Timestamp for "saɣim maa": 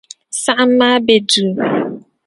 0.43-0.97